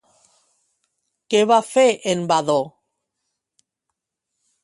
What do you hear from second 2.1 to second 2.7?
en Vadó?